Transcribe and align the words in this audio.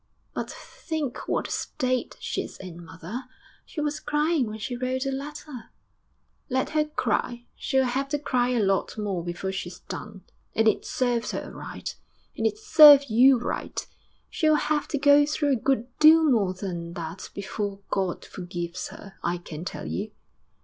'But 0.33 0.49
think 0.49 1.27
what 1.27 1.47
a 1.47 1.51
state 1.51 2.15
she's 2.19 2.57
in, 2.57 2.83
mother. 2.83 3.25
She 3.67 3.81
was 3.81 3.99
crying 3.99 4.47
when 4.47 4.57
she 4.57 4.75
wrote 4.75 5.03
the 5.03 5.11
letter.' 5.11 5.69
'Let 6.49 6.71
her 6.71 6.85
cry; 6.85 7.45
she'll 7.55 7.85
have 7.85 8.09
to 8.09 8.17
cry 8.17 8.49
a 8.49 8.63
lot 8.63 8.97
more 8.97 9.23
before 9.23 9.51
she's 9.51 9.81
done. 9.81 10.23
And 10.55 10.67
it 10.67 10.85
serves 10.87 11.33
her 11.33 11.51
right; 11.53 11.95
and 12.35 12.47
it 12.47 12.57
serves 12.57 13.11
you 13.11 13.37
right. 13.37 13.85
She'll 14.27 14.55
have 14.55 14.87
to 14.87 14.97
go 14.97 15.23
through 15.23 15.53
a 15.53 15.61
good 15.61 15.85
deal 15.99 16.23
more 16.31 16.55
than 16.55 16.93
that 16.93 17.29
before 17.35 17.81
God 17.91 18.25
forgives 18.25 18.87
her, 18.87 19.19
I 19.21 19.37
can 19.37 19.63
tell 19.63 19.85
you.' 19.85 20.09